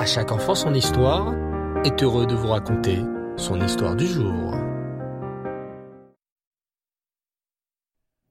[0.00, 1.34] À chaque enfant son histoire
[1.84, 3.00] est heureux de vous raconter
[3.36, 4.54] son histoire du jour.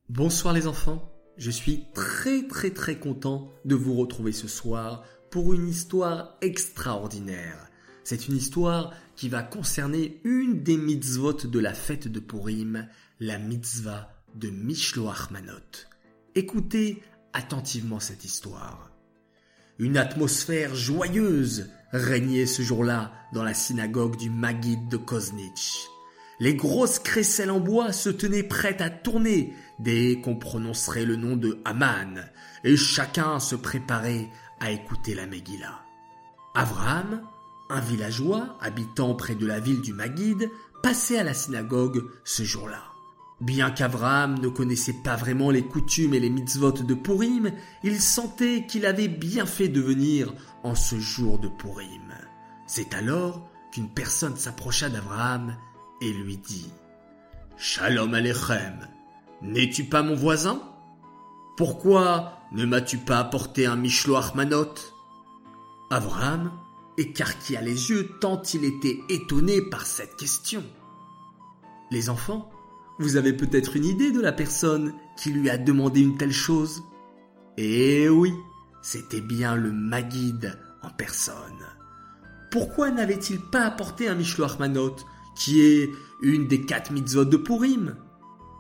[0.10, 5.54] Bonsoir les enfants, je suis très très très content de vous retrouver ce soir pour
[5.54, 7.70] une histoire extraordinaire.
[8.04, 12.88] C'est une histoire qui va concerner une des mitzvot de la fête de Purim,
[13.20, 15.86] la mitzvah de Mishloach Manot.
[16.34, 18.90] Écoutez attentivement cette histoire.
[19.80, 25.88] Une atmosphère joyeuse régnait ce jour-là dans la synagogue du Maguid de Koznitch.
[26.42, 31.38] Les grosses crécelles en bois se tenaient prêtes à tourner dès qu'on prononcerait le nom
[31.38, 32.30] de Haman,
[32.66, 35.80] et chacun se préparait à écouter la Megillah.
[36.56, 37.22] Abraham,
[37.70, 40.50] un villageois habitant près de la ville du Maguid,
[40.84, 42.84] passait à la synagogue ce jour-là.
[43.42, 47.52] Bien qu'Abraham ne connaissait pas vraiment les coutumes et les mitzvot de Purim,
[47.84, 52.14] il sentait qu'il avait bien fait de venir en ce jour de Purim.
[52.68, 55.56] C'est alors qu'une personne s'approcha d'Abraham
[56.02, 56.70] et lui dit
[57.58, 58.88] Shalom Alechem,
[59.42, 60.62] n'es-tu pas mon voisin?
[61.56, 64.74] Pourquoi ne m'as-tu pas apporté un Mishloach Manot
[65.90, 66.52] Abraham
[66.98, 70.64] écarquilla les yeux tant il était étonné par cette question.
[71.92, 72.52] Les enfants,
[73.00, 76.84] vous avez peut-être une idée de la personne qui lui a demandé une telle chose?
[77.58, 78.34] Eh oui,
[78.82, 81.66] c'était bien le Maguide en personne.
[82.52, 84.96] Pourquoi n'avait-il pas apporté un Mishloach Manot,
[85.36, 85.90] qui est
[86.22, 87.96] une des quatre mitzvot de Purim?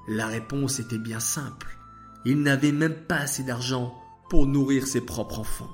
[0.08, 1.78] La réponse était bien simple.
[2.26, 3.94] Il n'avait même pas assez d'argent
[4.30, 5.70] pour nourrir ses propres enfants.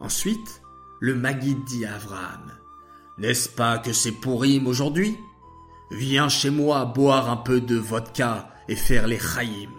[0.00, 0.62] Ensuite,
[1.00, 2.52] le Maguide dit à Abraham
[3.18, 5.18] N'est-ce pas que c'est Purim aujourd'hui?
[5.90, 9.70] Viens chez moi boire un peu de vodka et faire les chaïm.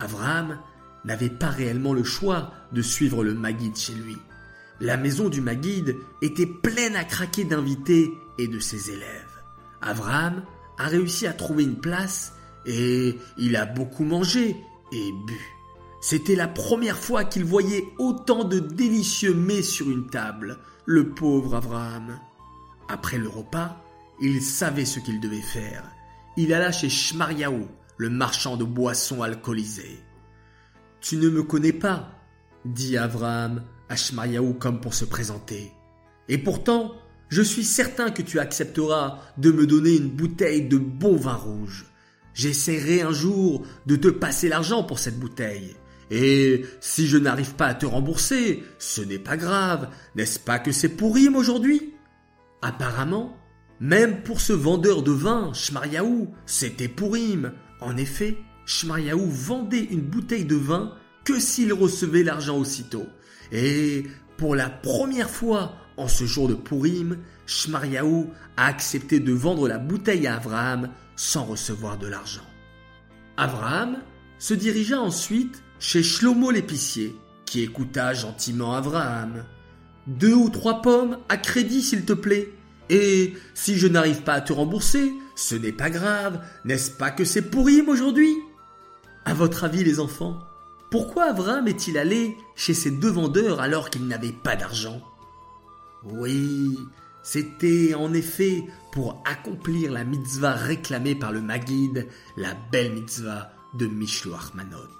[0.00, 0.58] Abraham
[1.04, 4.16] n'avait pas réellement le choix de suivre le Maguide chez lui.
[4.80, 9.42] La maison du Maguide était pleine à craquer d'invités et de ses élèves.
[9.80, 10.44] Abraham
[10.78, 12.34] a réussi à trouver une place
[12.66, 14.56] et il a beaucoup mangé
[14.92, 15.40] et bu.
[16.00, 21.56] C'était la première fois qu'il voyait autant de délicieux mets sur une table, le pauvre
[21.56, 22.18] Abraham.
[22.88, 23.80] Après le repas,
[24.20, 25.84] il savait ce qu'il devait faire.
[26.36, 30.00] Il alla chez Shmariaou, le marchand de boissons alcoolisées.
[31.00, 32.10] Tu ne me connais pas,
[32.64, 35.72] dit Abraham à Shmariaou comme pour se présenter.
[36.28, 36.92] Et pourtant,
[37.28, 41.86] je suis certain que tu accepteras de me donner une bouteille de bon vin rouge.
[42.34, 45.76] J'essaierai un jour de te passer l'argent pour cette bouteille.
[46.10, 50.72] Et si je n'arrive pas à te rembourser, ce n'est pas grave, n'est-ce pas que
[50.72, 51.94] c'est pourri aujourd'hui?
[52.60, 53.36] Apparemment,
[53.82, 57.52] même pour ce vendeur de vin, Shmariaou, c'était Pourim.
[57.80, 60.94] En effet, Shmariaou vendait une bouteille de vin
[61.24, 63.06] que s'il recevait l'argent aussitôt.
[63.50, 64.04] Et
[64.36, 69.78] pour la première fois en ce jour de Pourim, Shmariaou a accepté de vendre la
[69.78, 72.46] bouteille à Abraham sans recevoir de l'argent.
[73.36, 73.98] Abraham
[74.38, 77.16] se dirigea ensuite chez Shlomo l'épicier,
[77.46, 79.44] qui écouta gentiment Abraham.
[80.06, 82.52] Deux ou trois pommes à crédit, s'il te plaît,
[82.92, 87.24] et si je n'arrive pas à te rembourser, ce n'est pas grave, n'est-ce pas que
[87.24, 88.36] c'est pourri aujourd'hui?
[89.24, 90.38] À votre avis, les enfants,
[90.90, 95.00] pourquoi Avram est-il allé chez ces deux vendeurs alors qu'il n'avait pas d'argent?
[96.04, 96.76] Oui,
[97.22, 103.86] c'était en effet pour accomplir la mitzvah réclamée par le Maguide, la belle mitzvah de
[103.86, 104.98] Mishloach Manot.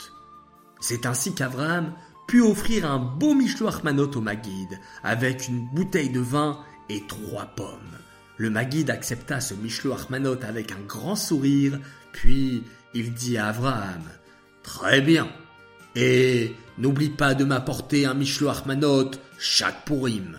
[0.80, 1.92] C'est ainsi qu'Avram
[2.26, 6.58] put offrir un beau Mishloach Manot au Maguide, avec une bouteille de vin
[7.00, 7.78] trois pommes.
[8.36, 11.78] Le Maguide accepta ce Michelot Armanot avec un grand sourire,
[12.12, 12.64] puis
[12.94, 14.02] il dit à Abraham
[14.62, 15.28] Très bien.
[15.94, 20.36] Et n'oublie pas de m'apporter un Michelot Armanot chaque pourim.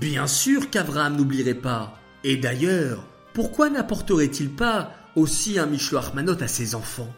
[0.00, 1.98] Bien sûr qu'Abraham n'oublierait pas.
[2.24, 7.12] Et d'ailleurs, pourquoi n'apporterait-il pas aussi un Michelot Armanot à ses enfants?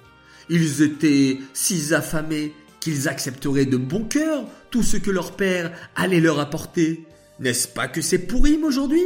[0.48, 6.20] Ils étaient si affamés qu'ils accepteraient de bon cœur tout ce que leur père allait
[6.20, 7.06] leur apporter.
[7.40, 9.04] N'est-ce pas que c'est pourri aujourd'hui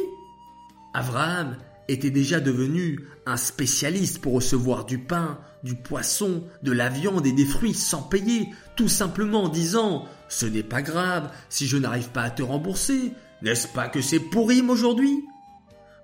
[0.94, 1.56] Abraham
[1.88, 7.32] était déjà devenu un spécialiste pour recevoir du pain, du poisson, de la viande et
[7.32, 12.10] des fruits sans payer, tout simplement en disant⁇ Ce n'est pas grave si je n'arrive
[12.10, 15.12] pas à te rembourser, n'est-ce pas que c'est pourri aujourd'hui?⁇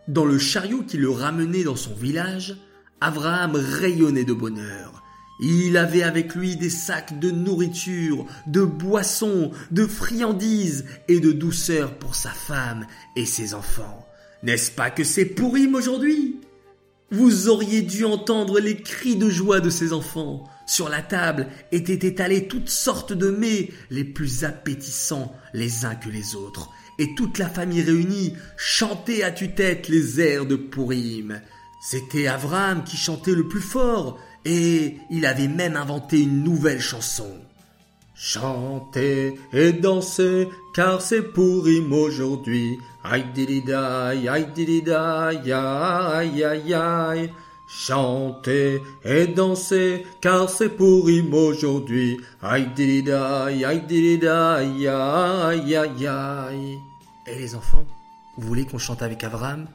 [0.09, 2.57] Dans le chariot qui le ramenait dans son village,
[3.03, 5.04] Abraham rayonnait de bonheur.
[5.41, 11.99] Il avait avec lui des sacs de nourriture, de boissons, de friandises et de douceur
[11.99, 12.87] pour sa femme
[13.17, 14.07] et ses enfants.
[14.43, 16.41] N'est-ce pas que c'est pourri aujourd'hui?
[17.11, 20.45] Vous auriez dû entendre les cris de joie de ses enfants.
[20.67, 26.09] Sur la table étaient étalés toutes sortes de mets, les plus appétissants les uns que
[26.09, 31.41] les autres, et toute la famille réunie chantait à tue-tête les airs de Pourim.
[31.83, 37.31] C'était Avram qui chantait le plus fort, et il avait même inventé une nouvelle chanson.
[38.17, 42.79] Chantez et dansez, car c'est Pourim aujourd'hui.
[43.03, 44.93] Aïe dididai, aïe dididai,
[45.53, 45.53] aïe
[46.45, 47.33] aïe aïe.
[47.69, 52.21] Chantez et dansez, car c'est Pourim aujourd'hui.
[52.41, 56.79] Aïe dididai, aïe dididai, aïe aïe aïe.
[57.27, 57.85] Et les enfants,
[58.39, 59.67] vous voulez qu'on chante avec Avram?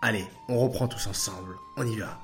[0.00, 2.20] Allez, on reprend tous ensemble, on y va.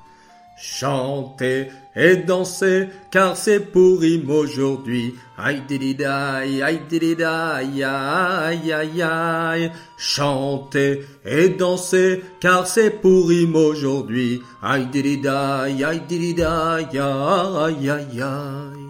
[0.59, 5.13] Chantez et dansez, car c'est Pourim aujourd'hui.
[5.37, 9.71] Aïe dididai, aïe dididai, aïe aïe aïe.
[9.97, 14.41] Chantez et dansez, car c'est Pourim aujourd'hui.
[14.63, 18.87] Aïe dididai, aïe dididai, aïe aïe aïe.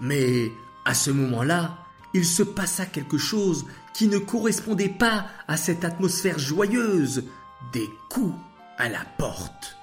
[0.00, 0.50] Mais
[0.84, 1.76] à ce moment-là,
[2.12, 7.24] il se passa quelque chose qui ne correspondait pas à cette atmosphère joyeuse.
[7.72, 8.34] Des coups
[8.78, 9.75] à la porte.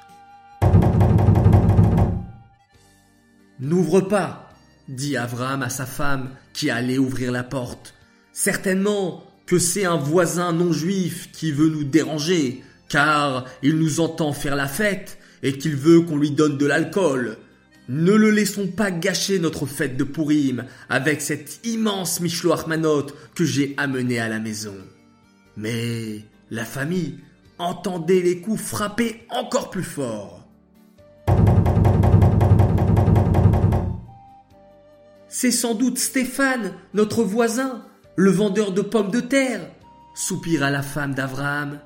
[3.63, 4.54] N'ouvre pas,
[4.89, 7.94] dit Avram à sa femme qui allait ouvrir la porte.
[8.33, 14.33] Certainement que c'est un voisin non juif qui veut nous déranger, car il nous entend
[14.33, 17.38] faire la fête et qu'il veut qu'on lui donne de l'alcool.
[17.88, 23.45] Ne le laissons pas gâcher notre fête de Purim avec cet immense Mishloach Manot que
[23.45, 24.75] j'ai amené à la maison.
[25.56, 27.19] Mais la famille
[27.60, 30.43] entendait les coups frapper encore plus fort.
[35.35, 37.83] C'est sans doute Stéphane, notre voisin,
[38.15, 39.68] le vendeur de pommes de terre,
[40.13, 41.80] soupira la femme d'Abraham.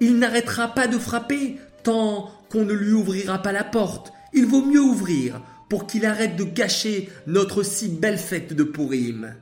[0.00, 4.12] Il n'arrêtera pas de frapper tant qu'on ne lui ouvrira pas la porte.
[4.32, 9.36] Il vaut mieux ouvrir pour qu'il arrête de gâcher notre si belle fête de Pourim.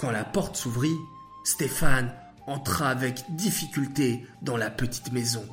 [0.00, 0.98] Quand la porte s'ouvrit,
[1.44, 2.12] Stéphane
[2.48, 5.46] entra avec difficulté dans la petite maison.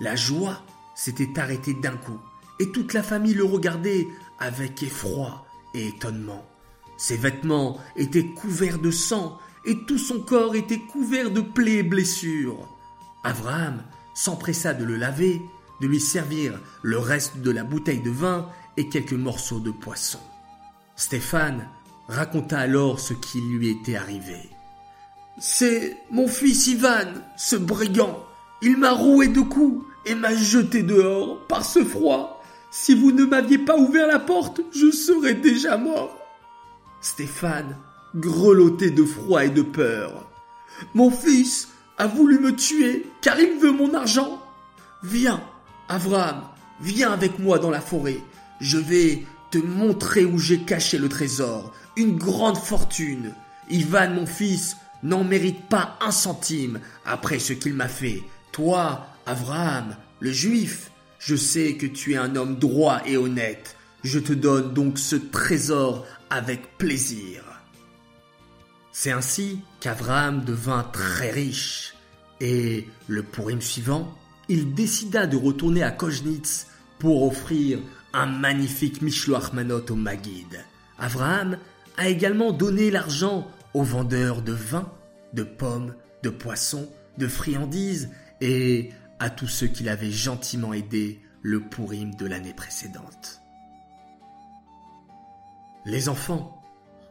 [0.00, 0.62] La joie
[0.94, 2.18] s'était arrêtée d'un coup,
[2.60, 4.06] et toute la famille le regardait
[4.40, 6.44] avec effroi et étonnement.
[6.96, 11.82] Ses vêtements étaient couverts de sang et tout son corps était couvert de plaies et
[11.82, 12.68] blessures.
[13.24, 13.82] Abraham
[14.14, 15.40] s'empressa de le laver,
[15.80, 20.20] de lui servir le reste de la bouteille de vin et quelques morceaux de poisson.
[20.96, 21.68] Stéphane
[22.08, 24.50] raconta alors ce qui lui était arrivé.
[25.38, 28.24] C'est mon fils Ivan, ce brigand.
[28.60, 32.41] Il m'a roué de coups et m'a jeté dehors par ce froid.
[32.74, 36.18] Si vous ne m'aviez pas ouvert la porte, je serais déjà mort.
[37.02, 37.76] Stéphane
[38.16, 40.26] grelottait de froid et de peur.
[40.94, 44.42] Mon fils a voulu me tuer car il veut mon argent.
[45.02, 45.42] Viens,
[45.90, 46.44] Avram,
[46.80, 48.22] viens avec moi dans la forêt.
[48.58, 53.34] Je vais te montrer où j'ai caché le trésor, une grande fortune.
[53.68, 58.22] Ivan, mon fils, n'en mérite pas un centime après ce qu'il m'a fait.
[58.50, 60.91] Toi, Abraham, le juif,
[61.24, 63.76] je sais que tu es un homme droit et honnête.
[64.02, 67.44] Je te donne donc ce trésor avec plaisir.
[68.90, 71.94] C'est ainsi qu'Abraham devint très riche.
[72.40, 74.12] Et le pourim suivant,
[74.48, 76.66] il décida de retourner à Koznitz
[76.98, 77.78] pour offrir
[78.12, 79.52] un magnifique Mishloach
[79.90, 80.64] au Magid.
[80.98, 81.56] Abraham
[81.98, 84.90] a également donné l'argent aux vendeurs de vin,
[85.34, 88.10] de pommes, de poissons, de friandises
[88.40, 88.90] et
[89.22, 93.40] à tous ceux qui l'avaient gentiment aidé le Pourim de l'année précédente.
[95.84, 96.60] Les enfants,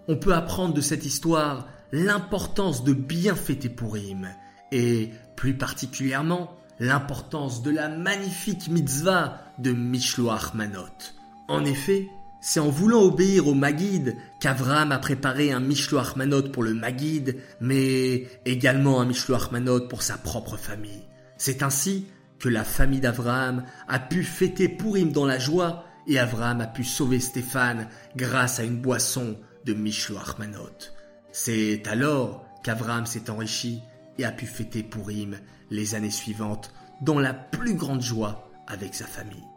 [0.10, 4.27] on peut apprendre de cette histoire l'importance de bien fêter Pourim
[4.74, 6.51] et plus particulièrement
[6.82, 11.13] l'importance de la magnifique mitzvah de Mishloach Manot.
[11.48, 12.10] En effet,
[12.41, 17.38] c'est en voulant obéir au Magid qu'Avram a préparé un Mishloach Manot pour le Magid,
[17.62, 21.03] mais également un Mishloach Manot pour sa propre famille.
[21.43, 22.05] C'est ainsi
[22.38, 26.83] que la famille d'Abraham a pu fêter Pourim dans la joie et Abraham a pu
[26.83, 30.91] sauver Stéphane grâce à une boisson de Mishloach Manot.
[31.31, 33.81] C'est alors qu'Abraham s'est enrichi
[34.19, 35.39] et a pu fêter Pourim
[35.71, 39.48] les années suivantes dans la plus grande joie avec sa famille.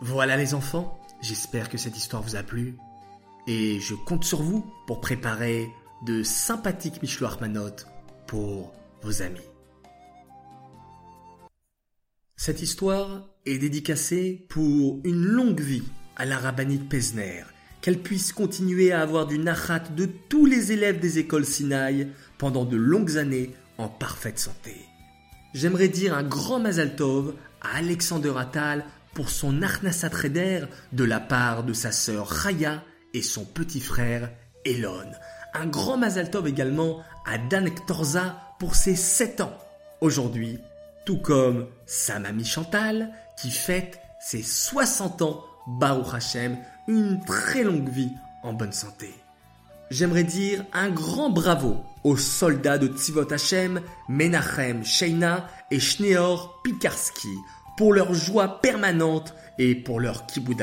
[0.00, 2.76] Voilà les enfants, j'espère que cette histoire vous a plu
[3.46, 5.70] et je compte sur vous pour préparer
[6.04, 7.76] de sympathiques Mishloach Manot
[8.26, 9.51] pour vos amis.
[12.44, 15.84] Cette histoire est dédicacée pour une longue vie
[16.16, 17.44] à la rabbinite Pesner,
[17.80, 22.08] qu'elle puisse continuer à avoir du nachat de tous les élèves des écoles Sinaï
[22.38, 24.74] pendant de longues années en parfaite santé.
[25.54, 31.20] J'aimerais dire un grand Mazal Tov à Alexander Attal pour son Arnasat Reder de la
[31.20, 32.82] part de sa sœur Raya
[33.14, 34.32] et son petit frère
[34.64, 35.12] Elon.
[35.54, 39.56] Un grand Mazal Tov également à Danek Torza pour ses 7 ans.
[40.00, 40.58] Aujourd'hui,
[41.04, 47.88] tout comme sa mamie Chantal qui fête ses 60 ans, Baruch Hashem, une très longue
[47.88, 49.12] vie en bonne santé.
[49.90, 57.28] J'aimerais dire un grand bravo aux soldats de Tzivot Hashem, Menachem Sheina et Schneor Pikarski
[57.76, 60.62] pour leur joie permanente et pour leur kibbutz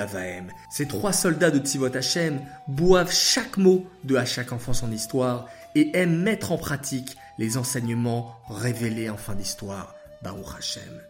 [0.72, 5.48] Ces trois soldats de Tzivot Hashem boivent chaque mot de À chaque enfant son histoire
[5.76, 9.99] et aiment mettre en pratique les enseignements révélés en fin d'histoire.
[10.24, 11.02] Baruch Hashem.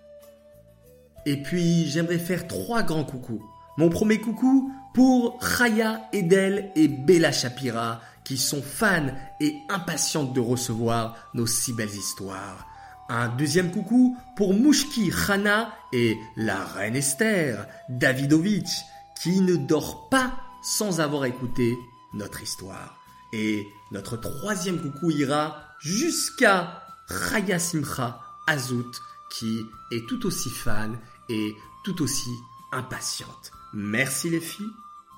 [1.25, 3.43] Et puis, j'aimerais faire trois grands coucous.
[3.77, 9.07] Mon premier coucou pour Chaya Edel et Bella Shapira, qui sont fans
[9.39, 12.67] et impatientes de recevoir nos si belles histoires.
[13.09, 18.83] Un deuxième coucou pour Mouchki Khana et la reine Esther, Davidovitch,
[19.21, 21.75] qui ne dort pas sans avoir écouté
[22.13, 22.99] notre histoire.
[23.33, 28.91] Et notre troisième coucou ira jusqu'à Chaya Simcha Azout,
[29.29, 30.97] qui est tout aussi fan
[31.29, 32.31] et tout aussi
[32.71, 33.51] impatiente.
[33.73, 34.71] Merci les filles,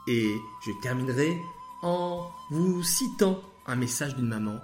[0.07, 0.35] et
[0.65, 1.41] je terminerai
[1.81, 4.59] en vous citant un message d'une maman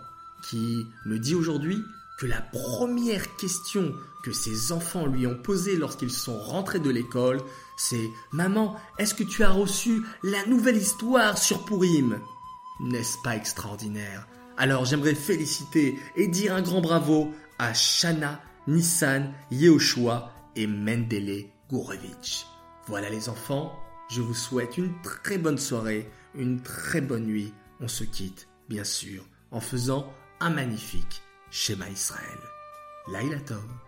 [0.49, 1.81] qui me dit aujourd'hui
[2.19, 3.93] que la première question
[4.23, 7.39] que ses enfants lui ont posée lorsqu'ils sont rentrés de l'école,
[7.77, 12.19] c'est Maman, est-ce que tu as reçu la nouvelle histoire sur Pourim?
[12.81, 14.27] N'est-ce pas extraordinaire?
[14.57, 22.45] Alors j'aimerais féliciter et dire un grand bravo à Shana, Nissan, Yehoshua et Mendele Gourevitch.
[22.87, 23.71] Voilà les enfants,
[24.09, 27.53] je vous souhaite une très bonne soirée, une très bonne nuit.
[27.79, 32.39] On se quitte, bien sûr, en faisant un magnifique Shema Israël.
[33.07, 33.86] Laila Tov.